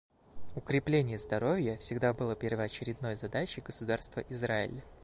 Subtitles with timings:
[0.55, 4.81] Укрепление здоровья всегда было первоочередной задачей государства Израиль.